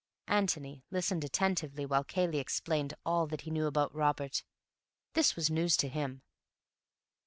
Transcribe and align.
Antony 0.27 0.83
listened 0.89 1.23
attentively 1.23 1.85
while 1.85 2.03
Cayley 2.03 2.39
explained 2.39 2.95
all 3.05 3.27
that 3.27 3.41
he 3.41 3.51
knew 3.51 3.67
about 3.67 3.93
Robert. 3.93 4.43
This 5.13 5.35
was 5.35 5.51
news 5.51 5.77
to 5.77 5.87
him. 5.87 6.23